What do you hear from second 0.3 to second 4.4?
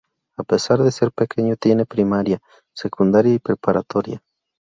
A pesar de ser pequeño, tiene primaria, secundaria y preparatoria.